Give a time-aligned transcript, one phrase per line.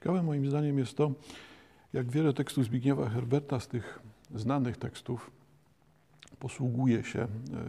[0.00, 1.12] Ciekawe moim zdaniem jest to,
[1.92, 4.00] jak wiele tekstów Zbigniewa Herberta z tych
[4.34, 5.30] znanych tekstów
[6.38, 7.20] posługuje się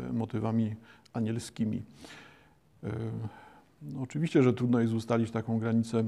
[0.10, 0.76] e, motywami
[1.14, 1.84] anielskimi.
[2.84, 2.90] E,
[3.82, 6.04] no oczywiście, że trudno jest ustalić taką granicę e,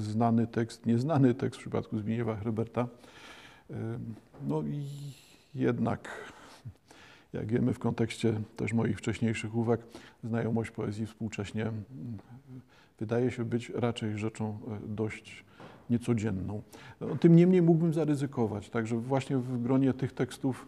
[0.00, 2.88] znany tekst, nieznany tekst w przypadku Zbigniewa Herberta.
[4.46, 4.86] No i
[5.54, 6.32] jednak,
[7.32, 9.80] jak wiemy w kontekście też moich wcześniejszych uwag,
[10.24, 11.72] znajomość poezji współcześnie
[12.98, 15.44] wydaje się być raczej rzeczą dość
[15.90, 16.62] niecodzienną.
[17.20, 20.66] Tym niemniej mógłbym zaryzykować, także właśnie w gronie tych tekstów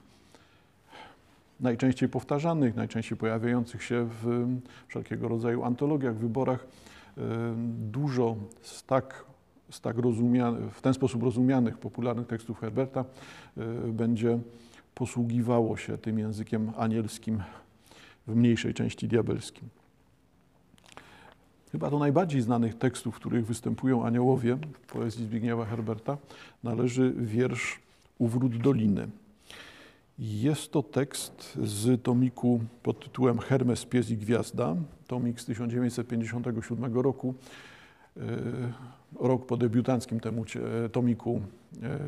[1.61, 4.47] najczęściej powtarzanych, najczęściej pojawiających się w
[4.89, 6.67] wszelkiego rodzaju antologiach, wyborach,
[7.19, 7.21] e,
[7.79, 9.25] dużo z tak,
[9.71, 9.97] z tak
[10.73, 13.05] w ten sposób rozumianych popularnych tekstów Herberta
[13.57, 14.39] e, będzie
[14.95, 17.43] posługiwało się tym językiem anielskim,
[18.27, 19.69] w mniejszej części diabelskim.
[21.73, 26.17] Chyba do najbardziej znanych tekstów, w których występują aniołowie w poezji Zbigniewa Herberta,
[26.65, 27.81] należy wiersz
[28.19, 29.09] Uwrót Doliny.
[30.19, 37.35] Jest to tekst z tomiku pod tytułem Hermes, pies i gwiazda, tomik z 1957 roku,
[38.17, 38.21] e,
[39.21, 40.45] rok po debiutanckim temu
[40.93, 41.41] tomiku
[41.83, 41.99] e,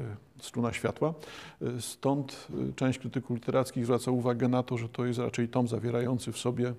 [0.40, 1.14] Struna Światła.
[1.62, 6.32] E, stąd część krytyków literackich zwraca uwagę na to, że to jest raczej tom zawierający
[6.32, 6.74] w sobie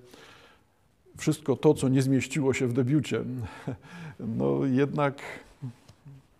[1.18, 3.24] wszystko to, co nie zmieściło się w debiucie.
[4.18, 5.22] No jednak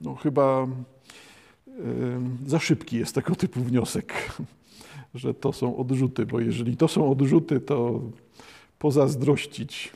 [0.00, 0.66] no, chyba
[2.46, 4.12] za szybki jest tego typu wniosek
[5.14, 8.00] że to są odrzuty, bo jeżeli to są odrzuty, to
[8.78, 9.92] pozazdrościć.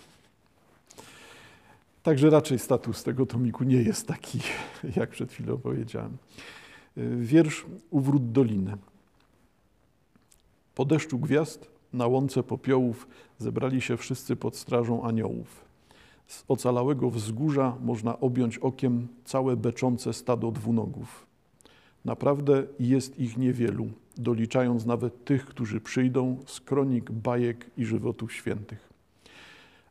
[2.02, 4.40] Także raczej status tego tomiku nie jest taki,
[4.96, 6.16] jak przed chwilą powiedziałem.
[7.20, 8.76] Wiersz Uwrót Doliny.
[10.74, 13.08] Po deszczu gwiazd, na łące popiołów
[13.38, 15.64] zebrali się wszyscy pod strażą aniołów.
[16.26, 21.26] Z ocalałego wzgórza można objąć okiem całe beczące stado dwunogów.
[22.04, 23.86] Naprawdę jest ich niewielu,
[24.16, 28.88] doliczając nawet tych, którzy przyjdą z kronik, bajek i żywotów świętych.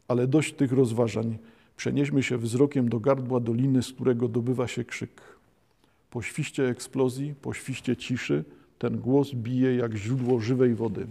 [0.08, 1.38] Ale dość tych rozważań.
[1.78, 5.22] Przenieśmy się wzrokiem do gardła doliny, z którego dobywa się krzyk.
[6.10, 8.44] Po świście eksplozji, po świście ciszy,
[8.80, 11.08] ten głos bije jak źródło żywej wody.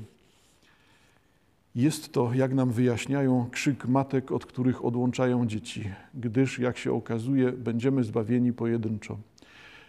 [1.75, 7.53] Jest to, jak nam wyjaśniają, krzyk matek, od których odłączają dzieci, gdyż, jak się okazuje,
[7.53, 9.19] będziemy zbawieni pojedynczo.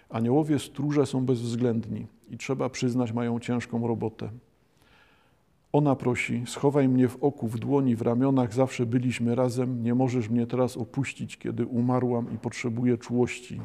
[0.10, 4.30] Aniołowie stróże są bezwzględni i trzeba przyznać, mają ciężką robotę.
[5.72, 9.84] Ona prosi: Schowaj mnie w oku, w dłoni, w ramionach, zawsze byliśmy razem.
[9.84, 13.62] Nie możesz mnie teraz opuścić, kiedy umarłam i potrzebuję czułości.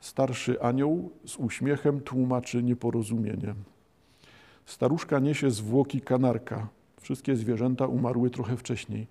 [0.00, 3.54] Starszy anioł z uśmiechem tłumaczy nieporozumienie.
[4.66, 6.68] Staruszka niesie zwłoki kanarka.
[7.00, 9.06] Wszystkie zwierzęta umarły trochę wcześniej.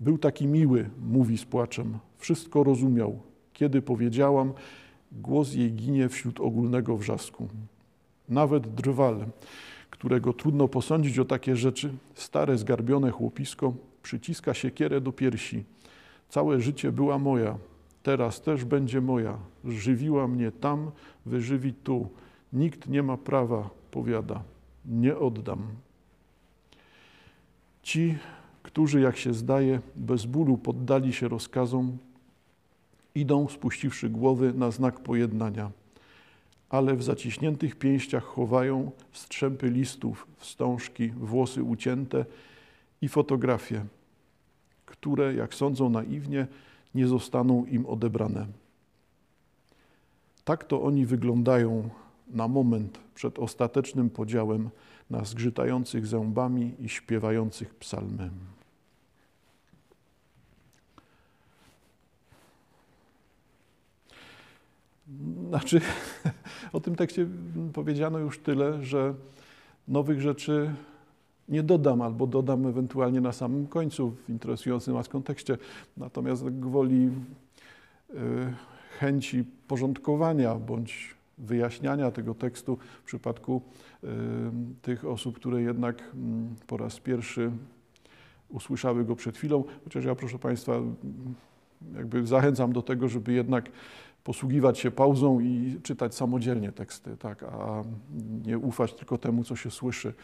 [0.00, 1.98] Był taki miły, mówi z płaczem.
[2.18, 3.18] Wszystko rozumiał.
[3.52, 4.52] Kiedy powiedziałam,
[5.22, 7.48] Głos jej ginie wśród ogólnego wrzasku.
[8.28, 9.26] Nawet drwal,
[9.90, 15.64] którego trudno posądzić o takie rzeczy, stare, zgarbione chłopisko, przyciska siekierę do piersi.
[16.28, 17.58] Całe życie była moja,
[18.02, 19.38] teraz też będzie moja.
[19.64, 20.90] Żywiła mnie tam,
[21.26, 22.08] wyżywi tu.
[22.52, 24.42] Nikt nie ma prawa, powiada.
[24.86, 25.66] Nie oddam.
[27.84, 28.18] Ci,
[28.62, 31.98] którzy, jak się zdaje, bez bólu poddali się rozkazom,
[33.14, 35.70] Idą, spuściwszy głowy na znak pojednania,
[36.70, 42.24] ale w zaciśniętych pięściach chowają strzępy listów, wstążki, włosy ucięte
[43.02, 43.84] i fotografie,
[44.86, 46.46] które, jak sądzą naiwnie,
[46.94, 48.46] nie zostaną im odebrane.
[50.44, 51.88] Tak to oni wyglądają
[52.28, 54.70] na moment przed ostatecznym podziałem
[55.10, 58.30] na zgrzytających zębami i śpiewających psalmy.
[65.48, 65.80] Znaczy,
[66.72, 67.26] o tym tekście
[67.72, 69.14] powiedziano już tyle, że
[69.88, 70.74] nowych rzeczy
[71.48, 75.58] nie dodam, albo dodam ewentualnie na samym końcu w interesującym nas kontekście.
[75.96, 77.10] Natomiast gwoli
[78.10, 78.18] y,
[78.98, 83.62] chęci porządkowania bądź wyjaśniania tego tekstu w przypadku
[84.82, 87.50] tych osób, które jednak mm, po raz pierwszy
[88.48, 90.72] usłyszały go przed chwilą, chociaż ja proszę Państwa
[91.96, 93.70] jakby zachęcam do tego, żeby jednak
[94.24, 97.82] posługiwać się pauzą i czytać samodzielnie teksty, tak, a
[98.46, 100.14] nie ufać tylko temu, co się słyszy.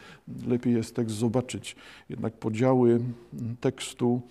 [0.47, 1.75] Lepiej jest tekst zobaczyć.
[2.09, 2.99] Jednak podziały
[3.59, 4.21] tekstu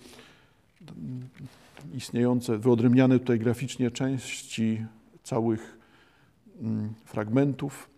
[1.93, 4.85] istniejące, wyodrębniane tutaj graficznie części
[5.23, 5.77] całych
[7.05, 7.90] fragmentów,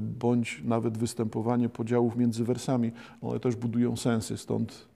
[0.00, 4.88] bądź nawet występowanie podziałów między wersami, one też budują sensy, stąd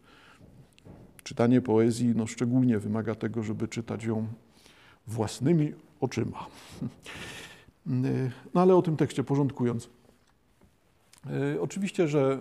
[1.25, 4.27] czytanie poezji no, szczególnie wymaga tego, żeby czytać ją
[5.07, 6.47] własnymi oczyma.
[8.55, 9.89] No ale o tym tekście porządkując.
[11.61, 12.39] Oczywiście, że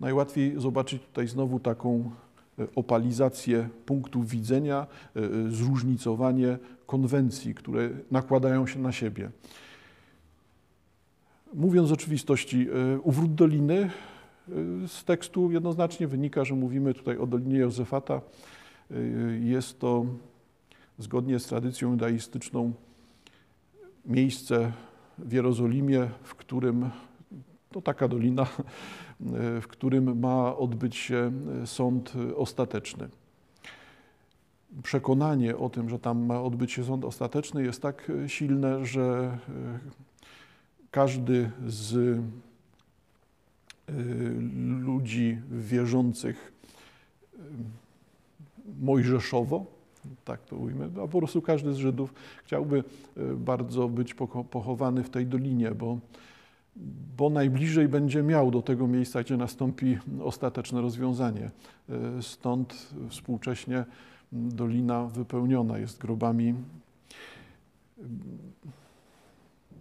[0.00, 2.10] najłatwiej zobaczyć tutaj znowu taką
[2.74, 4.86] opalizację punktów widzenia,
[5.48, 9.30] zróżnicowanie konwencji, które nakładają się na siebie.
[11.54, 12.68] Mówiąc z oczywistości,
[13.06, 13.90] wrót Doliny
[14.86, 18.20] z tekstu jednoznacznie wynika, że mówimy tutaj o Dolinie Józefata.
[19.40, 20.06] Jest to
[20.98, 22.72] zgodnie z tradycją judaistyczną
[24.06, 24.72] miejsce
[25.18, 26.90] w Jerozolimie, w którym
[27.70, 28.46] to taka dolina,
[29.62, 31.32] w którym ma odbyć się
[31.64, 33.08] sąd ostateczny.
[34.82, 39.38] Przekonanie o tym, że tam ma odbyć się sąd ostateczny, jest tak silne, że
[40.92, 42.22] każdy z y,
[44.80, 46.52] ludzi wierzących
[47.34, 47.38] y,
[48.80, 49.66] mojżeszowo,
[50.24, 52.84] tak to ujmę, a po prostu każdy z Żydów chciałby
[53.16, 54.14] y, bardzo być
[54.50, 55.98] pochowany w tej dolinie, bo,
[57.16, 61.50] bo najbliżej będzie miał do tego miejsca, gdzie nastąpi ostateczne rozwiązanie.
[62.20, 63.84] Stąd współcześnie
[64.32, 66.54] dolina wypełniona jest grobami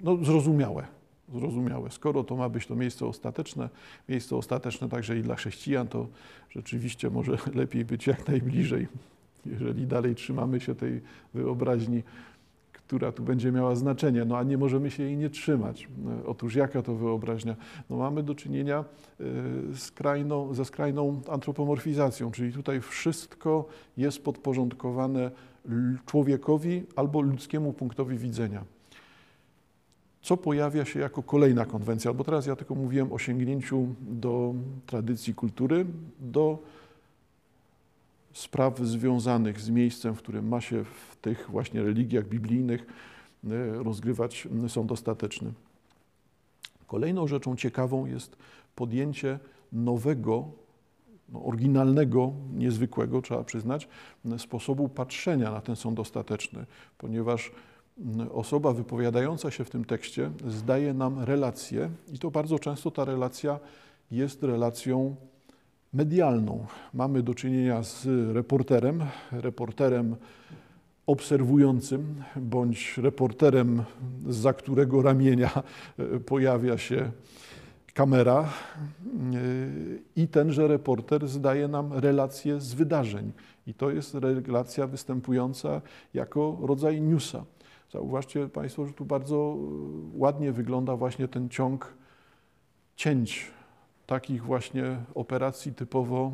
[0.03, 1.00] no, zrozumiałe
[1.33, 1.91] zrozumiałe.
[1.91, 3.69] Skoro to ma być to miejsce ostateczne,
[4.09, 6.07] miejsce ostateczne także i dla chrześcijan, to
[6.49, 8.87] rzeczywiście może lepiej być jak najbliżej,
[9.45, 11.01] jeżeli dalej trzymamy się tej
[11.33, 12.03] wyobraźni,
[12.73, 15.87] która tu będzie miała znaczenie, no a nie możemy się jej nie trzymać.
[16.25, 17.55] Otóż jaka to wyobraźnia?
[17.89, 18.85] No mamy do czynienia
[19.19, 19.23] e,
[19.75, 23.65] skrajną, ze skrajną antropomorfizacją, czyli tutaj wszystko
[23.97, 25.31] jest podporządkowane
[26.05, 28.63] człowiekowi albo ludzkiemu punktowi widzenia
[30.21, 34.53] co pojawia się jako kolejna konwencja, bo teraz ja tylko mówiłem o sięgnięciu do
[34.85, 35.85] tradycji kultury,
[36.19, 36.59] do
[38.33, 42.85] spraw związanych z miejscem, w którym ma się w tych właśnie religiach biblijnych
[43.43, 45.53] e, rozgrywać sąd ostateczny.
[46.87, 48.37] Kolejną rzeczą ciekawą jest
[48.75, 49.39] podjęcie
[49.71, 50.47] nowego,
[51.29, 53.87] no, oryginalnego, niezwykłego, trzeba przyznać,
[54.37, 56.65] sposobu patrzenia na ten sąd ostateczny,
[56.97, 57.51] ponieważ
[58.31, 63.59] osoba wypowiadająca się w tym tekście zdaje nam relację i to bardzo często ta relacja
[64.11, 65.15] jest relacją
[65.93, 66.65] medialną.
[66.93, 70.15] Mamy do czynienia z reporterem, reporterem
[71.07, 73.83] obserwującym bądź reporterem,
[74.29, 75.63] za którego ramienia
[75.97, 77.11] e, pojawia się
[77.93, 78.49] kamera e,
[80.15, 83.31] i tenże reporter zdaje nam relację z wydarzeń.
[83.67, 84.15] I to jest
[84.45, 85.81] relacja występująca
[86.13, 87.43] jako rodzaj newsa.
[87.91, 91.93] Zauważcie Państwo, że tu bardzo e, ładnie wygląda właśnie ten ciąg
[92.95, 93.51] cięć,
[94.07, 96.31] takich właśnie operacji typowo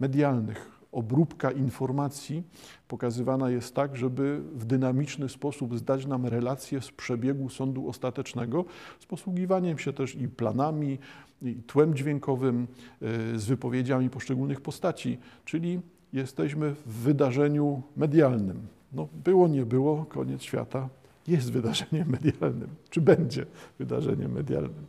[0.00, 0.70] medialnych.
[0.92, 2.42] Obróbka informacji
[2.88, 8.64] pokazywana jest tak, żeby w dynamiczny sposób zdać nam relację z przebiegu sądu ostatecznego,
[9.00, 10.98] z posługiwaniem się też i planami,
[11.42, 12.66] i tłem dźwiękowym,
[13.02, 15.80] e, z wypowiedziami poszczególnych postaci, czyli
[16.12, 18.81] jesteśmy w wydarzeniu medialnym.
[18.92, 20.88] No, było, nie było, koniec świata
[21.28, 23.46] jest wydarzeniem medialnym, czy będzie
[23.78, 24.86] wydarzeniem medialnym.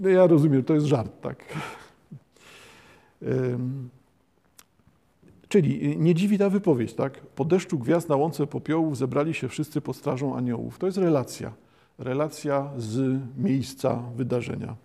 [0.00, 1.44] No ja rozumiem, to jest żart, tak.
[5.48, 7.20] Czyli nie dziwi ta wypowiedź, tak?
[7.20, 10.78] Po deszczu gwiazd na łące popiołów zebrali się wszyscy pod strażą aniołów.
[10.78, 11.52] To jest relacja.
[11.98, 14.76] Relacja z miejsca wydarzenia.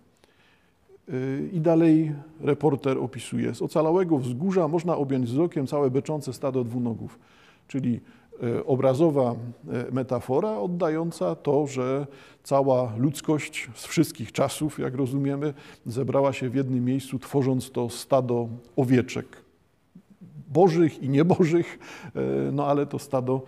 [1.08, 7.18] Y, I dalej reporter opisuje, z ocalałego wzgórza można objąć wzrokiem całe beczące stado dwunogów.
[7.70, 8.00] Czyli
[8.42, 9.34] e, obrazowa
[9.68, 12.06] e, metafora oddająca to, że
[12.42, 15.54] cała ludzkość z wszystkich czasów, jak rozumiemy,
[15.86, 19.26] zebrała się w jednym miejscu, tworząc to stado owieczek.
[20.48, 21.78] Bożych i niebożych,
[22.14, 23.42] e, no ale to stado,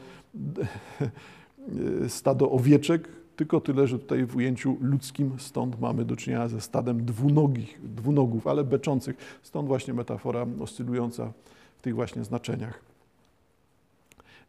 [2.09, 7.05] stado owieczek, tylko tyle, że tutaj w ujęciu ludzkim stąd mamy do czynienia ze stadem
[7.05, 9.17] dwunogich, dwunogów, ale beczących.
[9.43, 11.33] Stąd właśnie metafora oscylująca
[11.79, 12.91] w tych właśnie znaczeniach.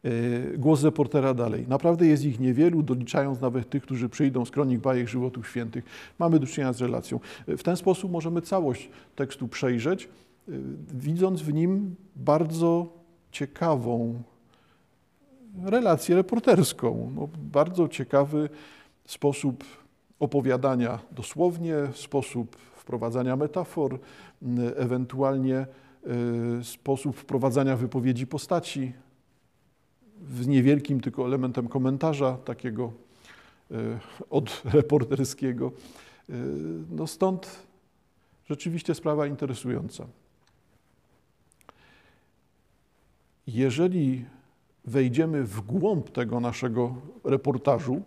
[0.04, 1.64] E, głos reportera dalej.
[1.68, 5.84] Naprawdę jest ich niewielu, doliczając nawet tych, którzy przyjdą z kronik bajek żywotów świętych.
[6.18, 7.20] Mamy do czynienia z relacją.
[7.48, 10.08] E, w ten sposób możemy całość tekstu przejrzeć, e,
[10.94, 12.86] widząc w nim bardzo
[13.30, 14.22] ciekawą
[15.64, 17.12] relację reporterską.
[17.16, 18.48] No, bardzo ciekawy
[19.06, 19.64] sposób
[20.20, 23.98] opowiadania dosłownie, sposób wprowadzania metafor,
[24.76, 25.66] ewentualnie
[26.62, 28.92] sposób wprowadzania wypowiedzi postaci
[30.30, 32.92] z niewielkim tylko elementem komentarza takiego
[33.70, 33.74] e,
[34.30, 35.72] od reporterskiego.
[36.30, 36.32] E,
[36.90, 37.66] no stąd
[38.46, 40.06] rzeczywiście sprawa interesująca.
[43.46, 44.24] Jeżeli
[44.84, 46.94] wejdziemy w głąb tego naszego
[47.24, 48.02] reportażu,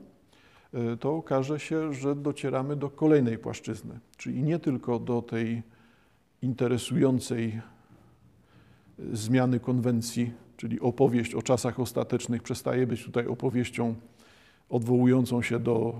[0.73, 5.63] e, to okaże się, że docieramy do kolejnej płaszczyzny, czyli nie tylko do tej
[6.41, 7.61] interesującej
[9.13, 13.95] zmiany konwencji, czyli opowieść o czasach ostatecznych przestaje być tutaj opowieścią
[14.69, 15.95] odwołującą się do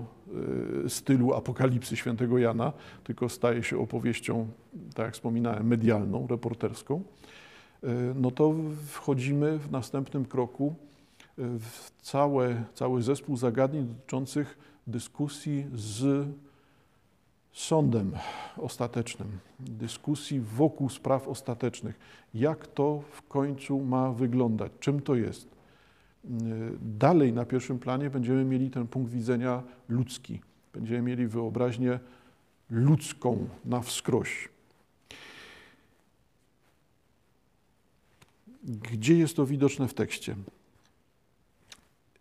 [0.84, 2.72] y, stylu apokalipsy świętego Jana,
[3.04, 4.48] tylko staje się opowieścią,
[4.94, 7.02] tak jak wspominałem, medialną, reporterską,
[7.84, 8.54] y, no to
[8.86, 10.74] wchodzimy w następnym kroku
[11.38, 16.26] y, w całe, cały zespół zagadnień dotyczących dyskusji z
[17.58, 18.12] sądem
[18.56, 21.98] ostatecznym, dyskusji wokół spraw ostatecznych.
[22.34, 24.72] Jak to w końcu ma wyglądać?
[24.80, 25.48] Czym to jest?
[26.80, 30.40] Dalej na pierwszym planie będziemy mieli ten punkt widzenia ludzki.
[30.72, 32.00] Będziemy mieli wyobraźnię
[32.70, 34.48] ludzką na wskroś.
[38.64, 40.36] Gdzie jest to widoczne w tekście?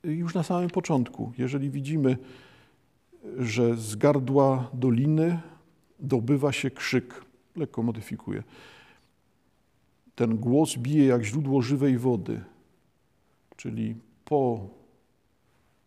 [0.04, 2.18] Już na samym początku, jeżeli widzimy,
[3.38, 5.40] że z gardła doliny
[6.00, 8.44] dobywa się krzyk, lekko modyfikuję.
[10.16, 12.42] Ten głos bije jak źródło żywej wody
[13.58, 13.96] czyli
[14.26, 14.70] po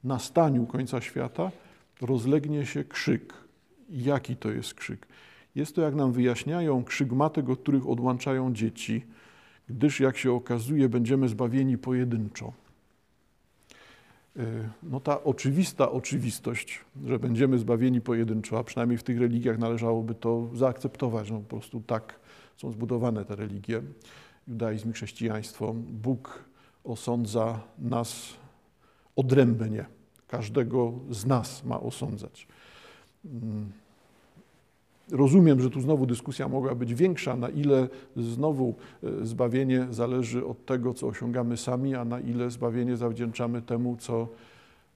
[0.04, 1.50] nastaniu końca świata,
[2.00, 3.34] rozlegnie się krzyk.
[3.90, 5.06] Jaki to jest krzyk?
[5.54, 9.04] Jest to, jak nam wyjaśniają, krzyk matek, od których odłączają dzieci,
[9.68, 12.52] gdyż, jak się okazuje, będziemy zbawieni pojedynczo.
[14.36, 20.14] E, no ta oczywista oczywistość, że będziemy zbawieni pojedynczo, a przynajmniej w tych religiach należałoby
[20.14, 22.20] to zaakceptować, no po prostu tak
[22.56, 23.82] są zbudowane te religie,
[24.48, 25.74] judaizm i chrześcijaństwo.
[25.76, 26.44] Bóg
[26.84, 28.36] osądza nas
[29.16, 29.86] odrębnie.
[30.26, 32.46] Każdego z nas ma osądzać.
[35.12, 40.66] Rozumiem, że tu znowu dyskusja mogła być większa, na ile znowu e, zbawienie zależy od
[40.66, 44.28] tego, co osiągamy sami, a na ile zbawienie zawdzięczamy temu, co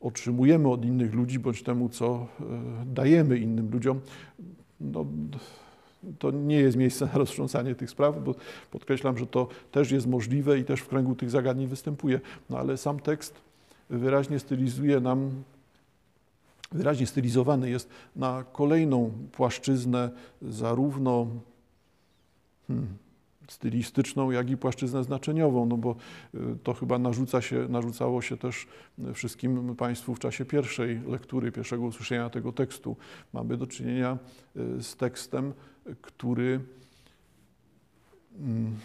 [0.00, 2.44] otrzymujemy od innych ludzi, bądź temu, co e,
[2.86, 4.00] dajemy innym ludziom.
[4.80, 5.06] No,
[6.18, 8.34] to nie jest miejsce na roztrząsanie tych spraw, bo
[8.70, 12.20] podkreślam, że to też jest możliwe i też w kręgu tych zagadnień występuje.
[12.50, 13.34] No ale sam tekst
[13.90, 15.30] wyraźnie stylizuje nam,
[16.74, 20.10] wyraźnie stylizowany jest na kolejną płaszczyznę,
[20.42, 21.26] zarówno
[22.68, 22.88] hmm,
[23.48, 25.96] stylistyczną, jak i płaszczyznę znaczeniową, no bo
[26.34, 28.66] y, to chyba narzuca się, narzucało się też
[29.14, 32.96] wszystkim Państwu w czasie pierwszej lektury, pierwszego usłyszenia tego tekstu.
[33.32, 34.18] Mamy do czynienia
[34.56, 35.52] y, z tekstem,
[36.00, 36.60] który
[38.40, 38.76] mm,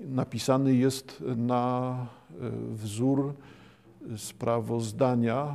[0.00, 3.34] napisany jest na y, wzór
[4.16, 5.54] sprawozdania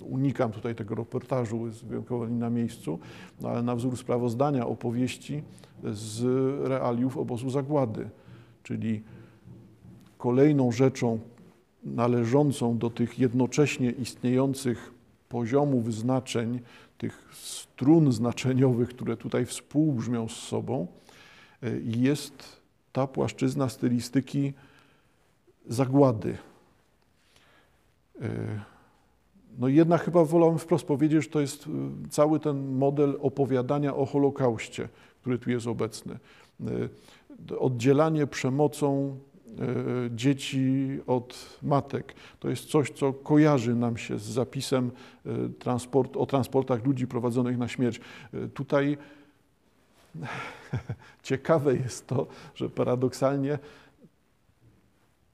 [0.00, 2.98] unikam tutaj tego reportażu, jest wyjątkowo na miejscu,
[3.40, 5.42] no ale na wzór sprawozdania opowieści
[5.84, 6.24] z
[6.68, 8.10] realiów obozu zagłady,
[8.62, 9.02] czyli
[10.18, 11.18] kolejną rzeczą
[11.84, 14.94] należącą do tych jednocześnie istniejących
[15.28, 16.60] poziomów znaczeń,
[16.98, 20.86] tych strun znaczeniowych, które tutaj współbrzmią z sobą,
[21.84, 22.60] jest
[22.92, 24.52] ta płaszczyzna stylistyki
[25.66, 26.38] zagłady.
[29.58, 31.70] No jednak chyba wolałbym wprost powiedzieć, że to jest y,
[32.10, 34.88] cały ten model opowiadania o Holokauście,
[35.20, 36.18] który tu jest obecny.
[37.50, 39.16] Y, oddzielanie przemocą
[39.48, 39.54] y,
[40.10, 42.14] dzieci od matek.
[42.40, 44.90] To jest coś, co kojarzy nam się z zapisem
[45.58, 48.00] transport, o transportach ludzi prowadzonych na śmierć.
[48.54, 48.96] Tutaj
[51.22, 53.58] ciekawe jest to, że paradoksalnie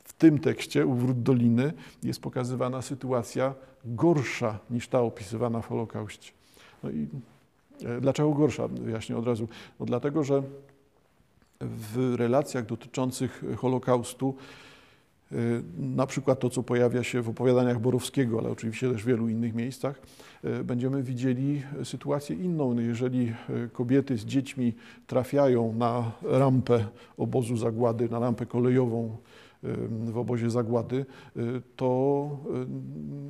[0.05, 1.73] w tym tekście, u Wrót Doliny,
[2.03, 3.55] jest pokazywana sytuacja
[3.85, 6.33] gorsza niż ta opisywana w Holokauście.
[6.83, 7.09] No i
[7.85, 8.69] e, dlaczego gorsza?
[8.69, 9.49] Wyjaśnię od razu.
[9.81, 10.43] No dlatego, że
[11.61, 14.35] w relacjach dotyczących Holokaustu,
[15.33, 15.37] e,
[15.79, 19.55] na przykład to, co pojawia się w opowiadaniach Borowskiego, ale oczywiście też w wielu innych
[19.55, 20.01] miejscach,
[20.45, 22.75] e, będziemy widzieli sytuację inną.
[22.75, 23.35] No jeżeli
[23.73, 24.75] kobiety z dziećmi
[25.07, 26.85] trafiają na rampę
[27.17, 29.17] obozu zagłady, na rampę kolejową
[29.91, 32.31] w obozie zagłady, y, to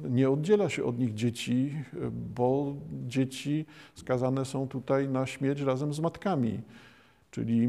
[0.07, 1.75] y, nie oddziela się od nich dzieci,
[2.35, 2.75] bo
[3.07, 6.61] dzieci skazane są tutaj na śmierć razem z matkami.
[7.31, 7.69] Czyli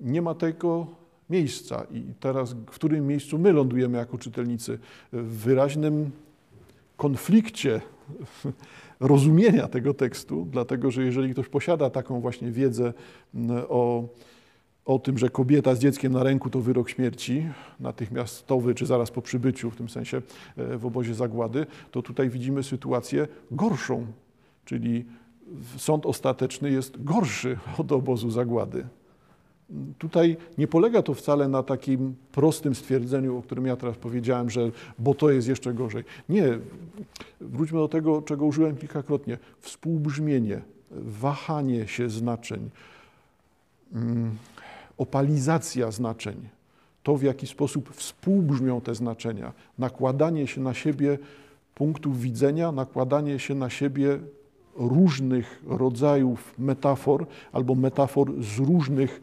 [0.00, 0.86] nie ma tego
[1.30, 1.86] miejsca.
[1.90, 4.78] I teraz, w którym miejscu my lądujemy jako czytelnicy?
[5.12, 6.10] W wyraźnym
[6.96, 7.80] konflikcie
[9.00, 12.92] rozumienia tego tekstu, dlatego że jeżeli ktoś posiada taką właśnie wiedzę
[13.68, 14.08] o
[14.84, 17.48] o tym, że kobieta z dzieckiem na ręku to wyrok śmierci,
[17.80, 20.22] natychmiastowy czy zaraz po przybyciu, w tym sensie
[20.56, 24.06] e, w obozie zagłady, to tutaj widzimy sytuację gorszą,
[24.64, 25.04] czyli
[25.76, 28.86] sąd ostateczny jest gorszy od obozu zagłady.
[29.98, 34.70] Tutaj nie polega to wcale na takim prostym stwierdzeniu, o którym ja teraz powiedziałem, że
[34.98, 36.04] bo to jest jeszcze gorzej.
[36.28, 36.58] Nie.
[37.40, 39.38] Wróćmy do tego, czego użyłem kilkakrotnie.
[39.60, 40.60] Współbrzmienie,
[40.90, 42.70] wahanie się znaczeń,
[43.92, 44.36] mm,
[44.98, 46.48] opalizacja znaczeń,
[47.02, 51.18] to w jaki sposób współbrzmią te znaczenia, nakładanie się na siebie
[51.74, 54.18] punktów widzenia, nakładanie się na siebie
[54.76, 59.20] różnych rodzajów metafor albo metafor z różnych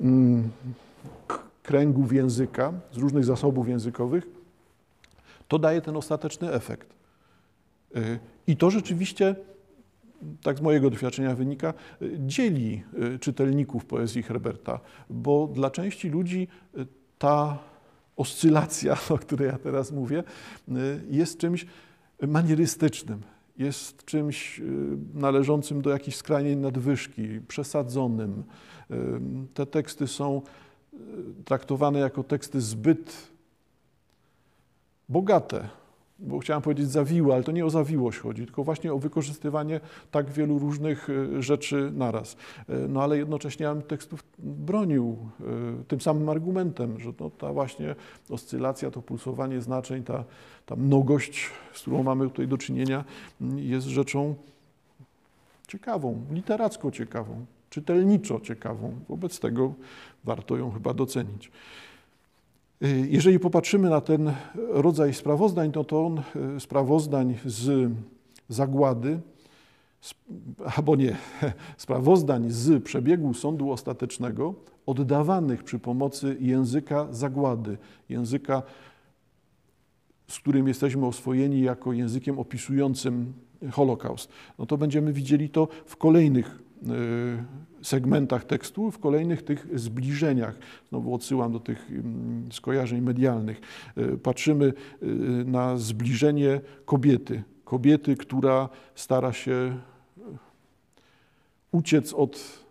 [0.00, 0.50] mm,
[1.62, 4.26] kręgów języka, z różnych zasobów językowych,
[5.48, 6.88] to daje ten ostateczny efekt.
[7.96, 9.36] Y, I to rzeczywiście,
[10.42, 12.82] tak z mojego doświadczenia wynika, y, dzieli
[13.14, 16.48] y, czytelników poezji Herberta, bo dla części ludzi
[17.18, 17.58] ta
[18.16, 20.24] oscylacja, o której ja teraz mówię,
[21.10, 21.66] jest czymś
[22.26, 23.22] manierystycznym,
[23.58, 24.62] jest czymś y,
[25.14, 28.44] należącym do jakiejś skrajnej nadwyżki, przesadzonym.
[28.90, 28.94] Y,
[29.54, 30.42] te teksty są
[30.94, 30.98] y,
[31.44, 33.28] traktowane jako teksty zbyt
[35.08, 35.68] bogate,
[36.22, 40.30] bo chciałem powiedzieć zawiłe, ale to nie o zawiłość chodzi, tylko właśnie o wykorzystywanie tak
[40.30, 42.36] wielu różnych e, rzeczy naraz.
[42.68, 47.52] E, no ale jednocześnie ja bym tekstów bronił e, tym samym argumentem, że no, ta
[47.52, 47.94] właśnie
[48.30, 50.24] oscylacja, to pulsowanie znaczeń, ta,
[50.66, 53.04] ta mnogość, z którą mamy tutaj do czynienia,
[53.56, 54.34] jest rzeczą
[55.68, 58.94] ciekawą, literacko ciekawą, czytelniczo ciekawą.
[59.08, 59.74] Wobec tego
[60.24, 61.50] warto ją chyba docenić.
[62.82, 66.22] Y, jeżeli popatrzymy na ten rodzaj sprawozdań, to to on
[66.56, 67.92] y, sprawozdań z
[68.48, 69.20] zagłady,
[70.76, 71.16] albo nie,
[71.76, 74.54] sprawozdań z przebiegu sądu ostatecznego,
[74.86, 78.62] oddawanych przy pomocy języka zagłady, języka,
[80.28, 83.32] z którym jesteśmy oswojeni jako językiem opisującym
[83.70, 84.30] Holokaust.
[84.58, 87.44] No to będziemy widzieli to w kolejnych Y,
[87.82, 90.58] segmentach tekstu, w kolejnych tych zbliżeniach.
[90.88, 93.60] Znowu odsyłam do tych mm, skojarzeń medialnych.
[93.98, 95.06] Y, patrzymy y,
[95.44, 97.42] na zbliżenie kobiety.
[97.64, 99.78] Kobiety, która stara się
[101.72, 102.62] uciec od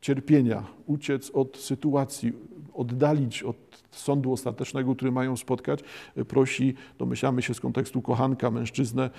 [0.00, 2.32] cierpienia, uciec od sytuacji,
[2.74, 3.56] oddalić od
[3.90, 5.80] sądu ostatecznego, który mają spotkać,
[6.28, 9.10] prosi, domyślamy się z kontekstu kochanka, mężczyznę,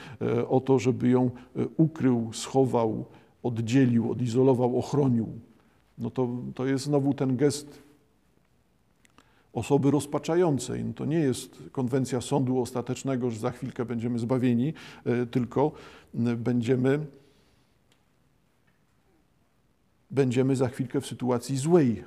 [0.50, 1.32] o to, żeby ją
[1.78, 3.06] ukrył, schował,
[3.45, 5.27] oddzielił, odizolował, ochronił.
[5.97, 7.84] No to, to jest znowu ten gest
[9.53, 10.84] osoby rozpaczającej.
[10.86, 14.73] No to nie jest konwencja sądu ostatecznego, że za chwilkę będziemy zbawieni,
[15.05, 15.71] e, tylko
[16.38, 16.99] będziemy,
[20.12, 22.03] będziemy za chwilkę w sytuacji złej.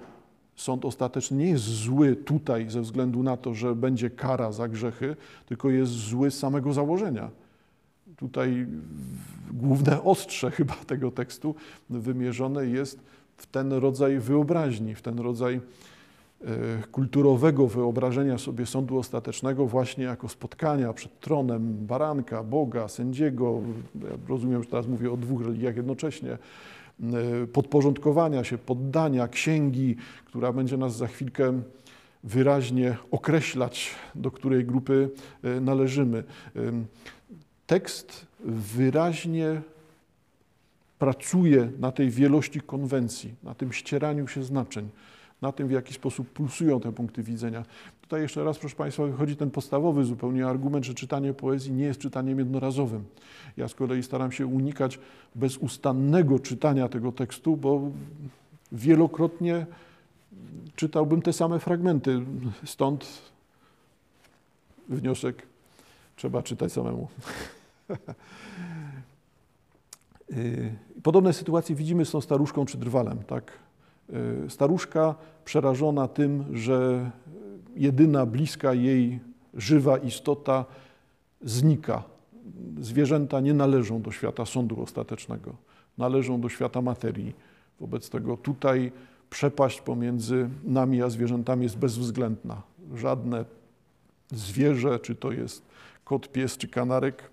[0.57, 5.17] Sąd ostateczny nie jest zły tutaj ze względu na to, że będzie kara za grzechy,
[5.47, 7.31] tylko jest zły z samego założenia
[8.17, 8.67] tutaj
[9.53, 11.55] główne ostrze chyba tego tekstu
[11.91, 13.01] wymierzone jest
[13.37, 15.61] w ten rodzaj wyobraźni, w ten rodzaj e,
[16.93, 23.61] kulturowego wyobrażenia sobie sądu ostatecznego właśnie jako spotkania przed tronem baranka, Boga, sędziego.
[23.95, 26.33] Ja rozumiem, że teraz mówię o dwóch religiach jednocześnie.
[26.33, 31.61] E, podporządkowania się, poddania, księgi, która będzie nas za chwilkę
[32.25, 35.11] wyraźnie określać, do której grupy
[35.43, 36.25] e, należymy
[37.67, 39.63] tekst wyraźnie
[40.99, 44.89] pracuje na tej wielości konwencji, na tym ścieraniu się znaczeń,
[45.43, 47.65] na tym, w jaki sposób pulsują te punkty widzenia.
[48.03, 52.01] Tutaj jeszcze raz, proszę Państwa, wychodzi ten podstawowy zupełnie argument, że czytanie poezji nie jest
[52.01, 53.05] czytaniem jednorazowym.
[53.57, 54.99] Ja z kolei staram się unikać
[55.35, 57.91] bezustannego czytania tego tekstu, bo
[58.73, 59.67] wielokrotnie
[60.77, 62.21] czytałbym te same fragmenty.
[62.65, 63.23] Stąd
[64.89, 65.43] wniosek
[66.17, 67.09] trzeba czytać samemu.
[70.37, 73.19] Y, podobne sytuacje widzimy z tą staruszką czy drwalem.
[73.19, 73.53] Tak?
[74.47, 77.11] Y, staruszka przerażona tym, że
[77.77, 79.21] jedyna bliska jej
[79.55, 80.65] żywa istota
[81.43, 82.03] znika.
[82.81, 85.55] Zwierzęta nie należą do świata sądu ostatecznego,
[85.99, 87.35] należą do świata materii.
[87.81, 88.93] Wobec tego tutaj
[89.31, 92.63] przepaść pomiędzy nami a zwierzętami jest bezwzględna.
[92.95, 93.45] Żadne
[94.33, 95.63] zwierzę, czy to jest
[96.05, 97.31] kot, pies czy kanarek,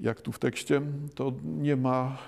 [0.00, 0.82] jak tu w tekście,
[1.14, 2.18] to nie ma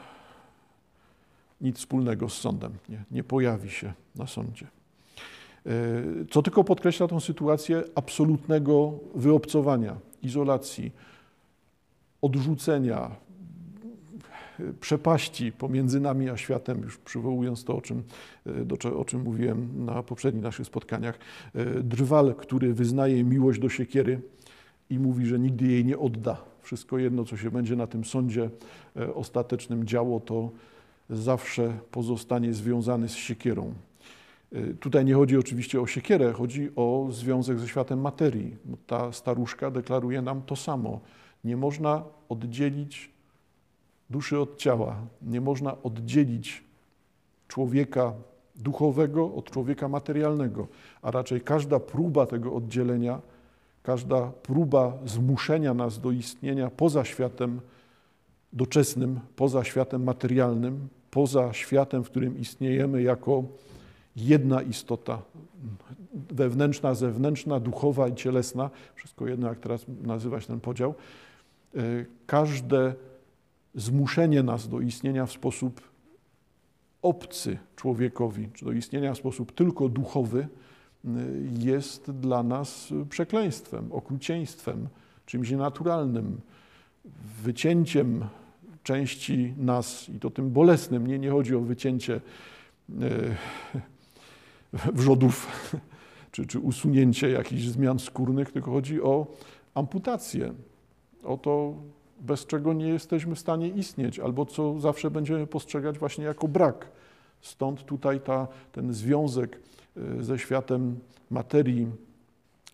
[1.61, 4.67] nic wspólnego z sądem, nie, nie pojawi się na sądzie.
[4.67, 5.71] E,
[6.31, 10.93] co tylko podkreśla tę sytuację absolutnego wyobcowania, izolacji,
[12.23, 13.11] odrzucenia,
[14.81, 18.03] przepaści pomiędzy nami a światem, już przywołując to, o czym,
[18.47, 21.19] e, do, o czym mówiłem na poprzednich naszych spotkaniach.
[21.55, 24.21] E, drwal, który wyznaje miłość do siekiery
[24.91, 28.51] i mówi, że nigdy jej nie odda wszystko jedno, co się będzie na tym sądzie
[28.97, 30.51] e, ostatecznym działo, to
[31.11, 33.75] zawsze pozostanie związany z siekierą.
[34.53, 38.57] Y, tutaj nie chodzi oczywiście o siekierę, chodzi o związek ze światem materii.
[38.87, 41.01] Ta staruszka deklaruje nam to samo.
[41.45, 43.11] Nie można oddzielić
[44.11, 46.65] duszy od ciała, nie można oddzielić
[47.49, 48.13] człowieka
[48.57, 50.67] duchowego od człowieka materialnego,
[51.03, 53.21] a raczej każda próba tego oddzielenia,
[53.87, 57.61] każda próba zmuszenia nas do istnienia poza światem
[58.53, 63.45] doczesnym, poza światem materialnym, poza światem, w którym istniejemy jako
[64.17, 65.23] jedna istota,
[66.31, 70.95] wewnętrzna, zewnętrzna, duchowa i cielesna, wszystko jedno, jak teraz nazywać ten podział,
[71.77, 71.81] e,
[72.27, 72.95] każde
[73.75, 75.81] zmuszenie nas do istnienia w sposób
[77.03, 80.49] obcy człowiekowi, czy do istnienia w sposób tylko duchowy,
[81.59, 84.89] jest dla nas przekleństwem, okrucieństwem,
[85.27, 86.41] czymś nienaturalnym,
[87.43, 88.25] wycięciem
[88.83, 91.07] części nas i to tym bolesnym.
[91.07, 92.21] Nie, chodzi o wycięcie
[93.01, 93.01] e,
[94.93, 95.47] wrzodów
[96.33, 99.27] czy, czy usunięcie jakichś zmian skórnych, tylko chodzi o
[99.75, 100.53] amputację,
[101.25, 101.75] o to,
[102.21, 106.89] bez czego nie jesteśmy w stanie istnieć, albo co zawsze będziemy postrzegać właśnie jako brak.
[107.41, 109.59] Stąd tutaj ta, ten związek
[110.21, 110.99] ze światem
[111.31, 111.87] materii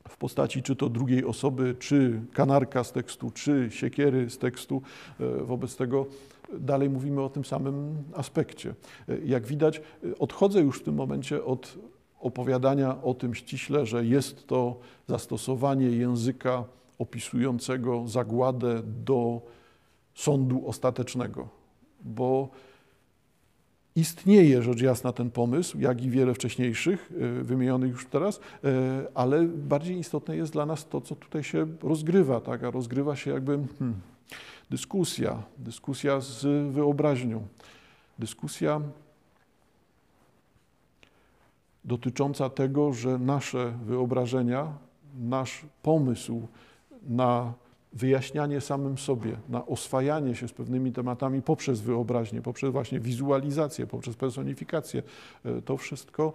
[0.08, 4.82] w postaci czy to drugiej osoby, czy kanarka z tekstu, czy siekiery z tekstu.
[5.20, 6.06] E, wobec tego
[6.58, 8.74] dalej mówimy o tym samym aspekcie.
[9.08, 9.82] E, jak widać,
[10.18, 11.78] odchodzę już w tym momencie od
[12.20, 16.64] opowiadania o tym ściśle, że jest to zastosowanie języka
[16.98, 19.40] opisującego zagładę do
[20.14, 21.48] sądu ostatecznego,
[22.00, 22.48] bo
[23.96, 28.70] istnieje rzecz jasna ten pomysł, jak i wiele wcześniejszych, e, wymienionych już teraz, e,
[29.14, 32.64] ale bardziej istotne jest dla nas to, co tutaj się rozgrywa, tak?
[32.64, 34.00] a rozgrywa się jakby hmm,
[34.70, 37.46] dyskusja, dyskusja z wyobraźnią,
[38.18, 38.81] dyskusja
[41.85, 44.72] dotycząca tego, że nasze wyobrażenia,
[45.18, 46.48] nasz pomysł
[47.02, 47.52] na
[47.92, 54.16] wyjaśnianie samym sobie, na oswajanie się z pewnymi tematami poprzez wyobraźnię, poprzez właśnie wizualizację, poprzez
[54.16, 55.02] personifikację,
[55.44, 56.33] e, to wszystko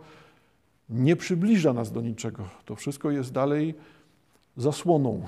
[0.89, 2.43] nie przybliża nas do niczego.
[2.65, 3.76] To wszystko jest dalej
[4.58, 5.22] zasłoną.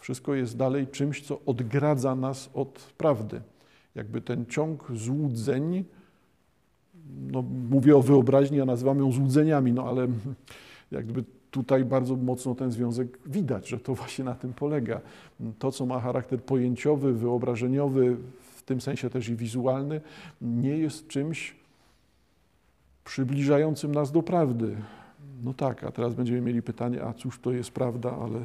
[0.00, 3.42] Wszystko jest dalej czymś, co odgradza nas od prawdy.
[3.94, 5.84] Jakby ten ciąg złudzeń,
[7.32, 10.06] no, mówię o wyobraźni, a nazywam ją złudzeniami, no ale
[10.90, 11.24] jakby
[11.56, 15.00] tutaj bardzo mocno ten związek widać, że to właśnie na tym polega.
[15.58, 18.16] To, co ma charakter pojęciowy, wyobrażeniowy,
[18.56, 20.00] w tym sensie też i wizualny,
[20.40, 21.56] nie jest czymś
[23.04, 24.76] przybliżającym nas do prawdy.
[25.44, 28.40] No tak, a teraz będziemy mieli pytanie, a cóż to jest prawda, ale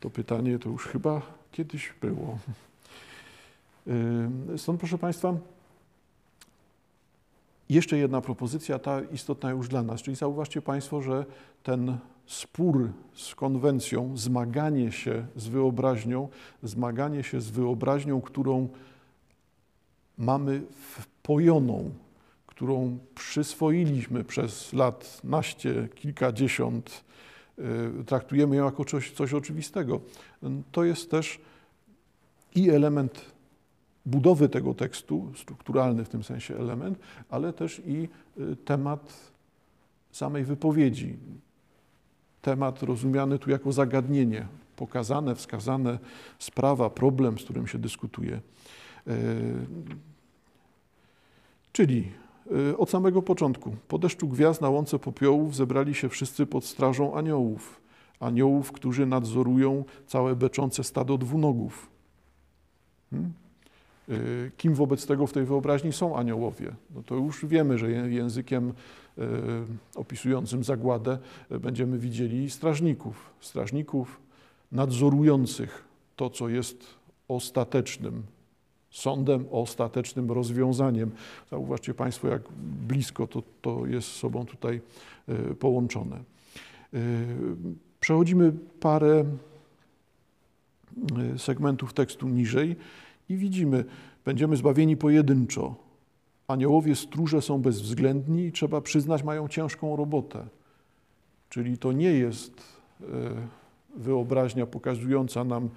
[0.00, 2.38] to pytanie to już chyba kiedyś było.
[4.56, 5.34] Stąd, proszę Państwa,
[7.72, 11.26] jeszcze jedna propozycja, ta istotna już dla nas, czyli zauważcie Państwo, że
[11.62, 16.28] ten spór z konwencją, zmaganie się z wyobraźnią,
[16.62, 18.68] zmaganie się z wyobraźnią, którą
[20.18, 21.90] mamy wpojoną,
[22.46, 27.04] którą przyswoiliśmy przez lat naście, kilkadziesiąt,
[28.00, 30.00] y, traktujemy ją jako coś, coś oczywistego.
[30.72, 31.40] To jest też
[32.54, 33.31] i element
[34.06, 36.98] budowy tego tekstu, strukturalny w tym sensie element,
[37.30, 39.32] ale też i y, temat
[40.12, 41.16] samej wypowiedzi.
[42.42, 45.98] Temat rozumiany tu jako zagadnienie, pokazane, wskazane,
[46.38, 48.40] sprawa, problem, z którym się dyskutuje.
[49.08, 49.66] Y,
[51.72, 52.12] czyli
[52.70, 57.14] y, od samego początku, po deszczu gwiazd na łące popiołów zebrali się wszyscy pod strażą
[57.14, 57.80] aniołów.
[58.20, 61.90] Aniołów, którzy nadzorują całe beczące stado dwunogów.
[63.10, 63.32] Hmm?
[64.08, 66.74] Y, kim wobec tego w tej wyobraźni są aniołowie?
[66.94, 68.68] No to już wiemy, że językiem
[69.18, 69.22] y,
[69.94, 71.18] opisującym zagładę
[71.52, 74.20] y, będziemy widzieli strażników, strażników
[74.72, 75.84] nadzorujących
[76.16, 76.86] to, co jest
[77.28, 78.22] ostatecznym
[78.90, 81.10] sądem, ostatecznym rozwiązaniem.
[81.50, 82.42] Zauważcie Państwo, jak
[82.88, 84.80] blisko to, to jest z sobą tutaj
[85.58, 86.22] połączone.
[88.00, 89.24] Przechodzimy parę
[91.36, 92.76] segmentów tekstu niżej
[93.32, 93.84] i widzimy,
[94.24, 95.74] będziemy zbawieni pojedynczo.
[96.48, 100.46] Aniołowie stróże są bezwzględni i trzeba przyznać, mają ciężką robotę.
[101.48, 102.62] Czyli to nie jest
[103.00, 103.04] e,
[103.96, 105.68] wyobraźnia pokazująca nam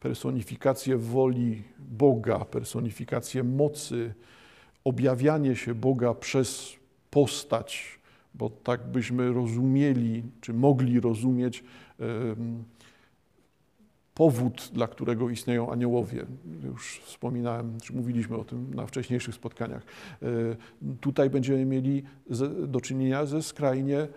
[0.00, 4.14] personifikację woli Boga, personifikację mocy,
[4.84, 6.72] objawianie się Boga przez
[7.10, 7.98] postać,
[8.34, 11.64] bo tak byśmy rozumieli, czy mogli rozumieć
[14.16, 16.26] powód, dla którego istnieją aniołowie.
[16.64, 19.82] Już wspominałem, czy mówiliśmy o tym na wcześniejszych spotkaniach.
[20.22, 20.26] E,
[21.00, 22.02] tutaj będziemy mieli
[22.66, 24.08] do czynienia ze skrajnie,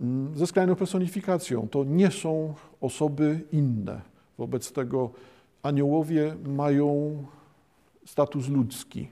[0.00, 1.68] mm, ze skrajną personifikacją.
[1.68, 4.00] To nie są osoby inne.
[4.38, 5.10] Wobec tego
[5.62, 7.16] aniołowie mają
[8.04, 9.08] status ludzki,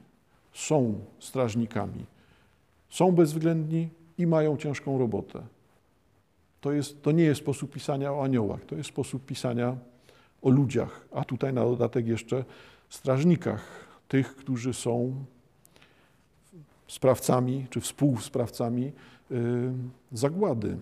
[0.52, 2.06] są strażnikami,
[2.88, 5.42] są bezwzględni i mają ciężką robotę.
[6.60, 9.76] To, jest, to nie jest sposób pisania o aniołach, to jest sposób pisania
[10.42, 12.44] o ludziach, a tutaj na dodatek jeszcze
[12.88, 15.24] strażnikach, tych, którzy są
[16.88, 18.92] sprawcami czy współsprawcami
[19.30, 19.72] y,
[20.12, 20.76] zagłady.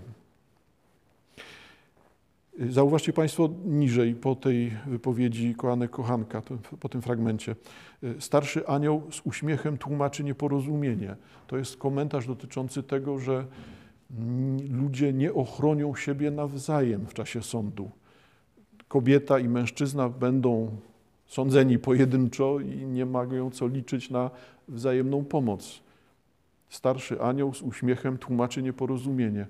[2.70, 6.42] Zauważcie Państwo niżej po tej wypowiedzi kochanek kochanka,
[6.80, 7.56] po tym fragmencie.
[8.04, 11.16] Y, starszy anioł z uśmiechem tłumaczy nieporozumienie.
[11.46, 13.46] To jest komentarz dotyczący tego, że
[14.70, 17.90] ludzie nie ochronią siebie nawzajem w czasie sądu.
[18.88, 20.70] Kobieta i mężczyzna będą
[21.26, 24.30] sądzeni pojedynczo i nie mają co liczyć na
[24.68, 25.80] wzajemną pomoc.
[26.68, 29.46] Starszy anioł z uśmiechem tłumaczy nieporozumienie.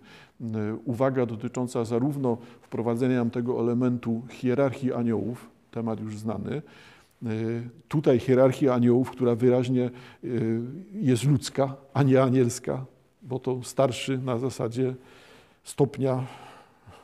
[0.85, 6.63] Uwaga dotycząca zarówno wprowadzenia tego elementu hierarchii aniołów, temat już znany,
[7.89, 9.91] tutaj hierarchii aniołów, która wyraźnie
[10.25, 10.61] y,
[10.95, 12.85] jest ludzka, a nie anielska,
[13.23, 14.95] bo to starszy na zasadzie
[15.65, 16.27] stopnia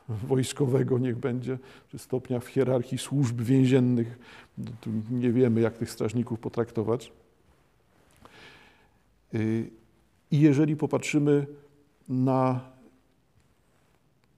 [0.08, 4.18] wojskowego niech będzie, czy stopnia w hierarchii służb więziennych.
[4.58, 4.70] No,
[5.10, 7.12] nie wiemy, jak tych strażników potraktować.
[9.34, 9.70] Y,
[10.30, 11.46] I jeżeli popatrzymy
[12.08, 12.60] na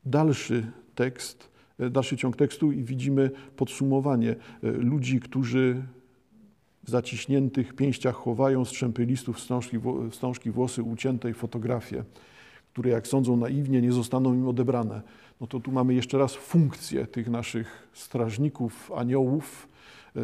[0.07, 1.49] dalszy tekst,
[1.79, 4.31] e, dalszy ciąg tekstu i widzimy podsumowanie
[4.63, 5.83] e, ludzi, którzy
[6.85, 9.77] w zaciśniętych pięściach chowają strzępy listów, wstążki,
[10.11, 12.05] wstążki włosy ucięte i fotografie,
[12.73, 15.03] które jak sądzą naiwnie nie zostaną im odebrane.
[15.41, 19.69] No to tu mamy jeszcze raz funkcję tych naszych strażników, aniołów,
[20.17, 20.21] e,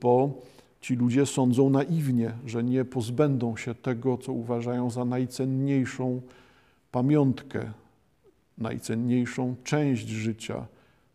[0.00, 0.42] bo
[0.80, 6.22] ci ludzie sądzą naiwnie, że nie pozbędą się tego, co uważają za najcenniejszą
[6.90, 7.72] pamiątkę,
[8.58, 10.66] najcenniejszą część życia,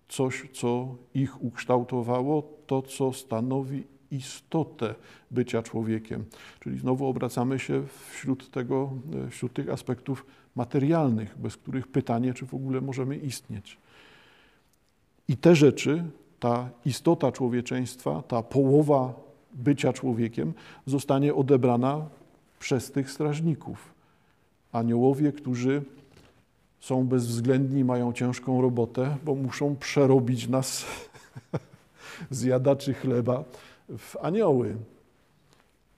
[0.07, 4.95] coś, co ich ukształtowało, to, co stanowi istotę
[5.31, 6.25] bycia człowiekiem.
[6.59, 8.91] Czyli znowu obracamy się wśród, tego,
[9.27, 13.77] e, wśród tych aspektów materialnych, bez których pytanie, czy w ogóle możemy istnieć.
[15.27, 16.03] I te rzeczy,
[16.39, 19.13] ta istota człowieczeństwa, ta połowa
[19.53, 20.53] bycia człowiekiem
[20.85, 22.05] zostanie odebrana
[22.59, 23.93] przez tych strażników.
[24.71, 25.81] Aniołowie, którzy
[26.79, 30.85] są bezwzględni, mają ciężką robotę, bo muszą przerobić nas,
[32.29, 33.43] zjadaczy chleba,
[33.97, 34.75] w anioły.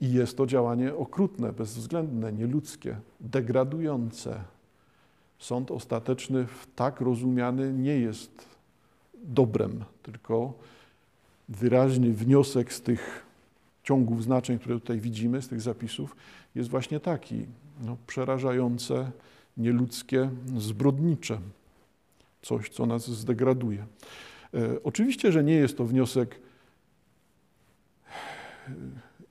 [0.02, 4.44] I jest to działanie okrutne, bezwzględne, nieludzkie, degradujące.
[5.40, 8.46] Sąd ostateczny tak rozumiany nie jest
[9.24, 10.54] dobrem, tylko
[11.50, 13.26] wyraźny wniosek z tych
[13.84, 16.16] ciągów znaczeń, które tutaj widzimy, z tych zapisów,
[16.56, 17.46] jest właśnie taki,
[17.86, 19.12] no, przerażające,
[19.58, 21.40] nieludzkie, zbrodnicze.
[22.42, 23.86] Coś, co nas zdegraduje.
[24.54, 26.40] E, oczywiście, że nie jest to wniosek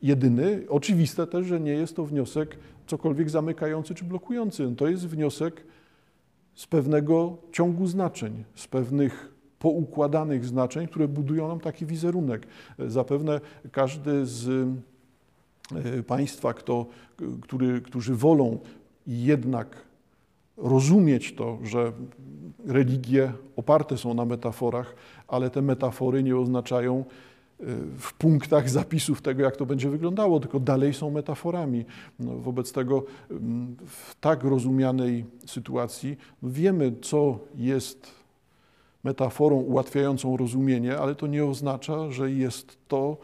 [0.02, 0.64] jedyny.
[0.68, 4.74] Oczywiste też, że nie jest to wniosek cokolwiek zamykający czy blokujący.
[4.76, 5.64] To jest wniosek
[6.54, 12.46] z pewnego ciągu znaczeń, z pewnych poukładanych znaczeń, które budują nam taki wizerunek.
[12.78, 13.40] Zapewne
[13.72, 14.68] każdy z
[15.74, 16.86] e, Państwa, kto,
[17.40, 18.58] który, którzy wolą
[19.06, 19.76] jednak
[20.56, 21.92] rozumieć to, że
[22.66, 24.94] religie oparte są na metaforach,
[25.28, 27.04] ale te metafory nie oznaczają
[27.98, 31.84] w punktach zapisów tego, jak to będzie wyglądało, tylko dalej są metaforami.
[32.18, 38.10] No, wobec tego mm, w tak rozumianej sytuacji no, wiemy, co jest
[39.04, 43.16] metaforą ułatwiającą rozumienie, ale to nie oznacza, że jest to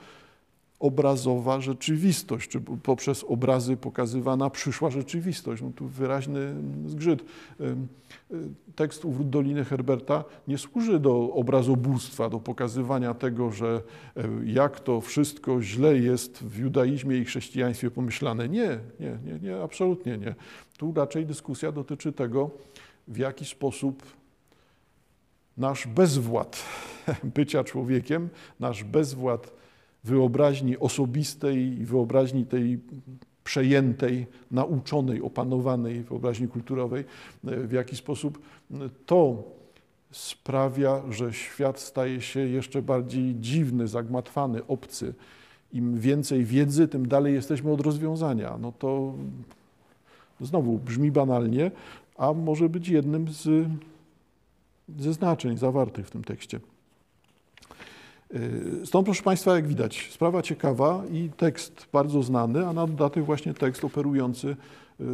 [0.80, 5.62] obrazowa rzeczywistość, czy poprzez obrazy pokazywana przyszła rzeczywistość.
[5.62, 6.54] No tu wyraźny
[6.86, 7.24] zgrzyt.
[8.76, 13.82] Tekst Uwrót Doliny Herberta nie służy do obrazobóstwa, do pokazywania tego, że
[14.44, 18.48] jak to wszystko źle jest w judaizmie i chrześcijaństwie pomyślane.
[18.48, 20.34] Nie, nie, nie, nie absolutnie nie.
[20.78, 22.50] Tu raczej dyskusja dotyczy tego,
[23.08, 24.02] w jaki sposób
[25.56, 26.64] nasz bezwład
[27.36, 28.28] bycia człowiekiem,
[28.60, 29.56] nasz bezwład
[30.06, 32.78] wyobraźni osobistej i wyobraźni tej
[33.44, 37.04] przejętej, nauczonej, opanowanej wyobraźni kulturowej,
[37.44, 38.38] w jaki sposób
[39.06, 39.42] to
[40.10, 45.14] sprawia, że świat staje się jeszcze bardziej dziwny, zagmatwany, obcy.
[45.72, 48.58] Im więcej wiedzy, tym dalej jesteśmy od rozwiązania.
[48.60, 49.14] No to
[50.40, 51.70] znowu brzmi banalnie,
[52.16, 53.68] a może być jednym z,
[54.98, 56.60] ze znaczeń zawartych w tym tekście.
[58.34, 63.24] Y, Stąd, proszę Państwa, jak widać, sprawa ciekawa i tekst bardzo znany, a na dodatek
[63.24, 64.56] właśnie tekst operujący y,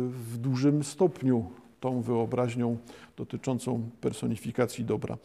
[0.08, 2.76] w dużym stopniu tą wyobraźnią
[3.16, 5.18] dotyczącą personifikacji dobra.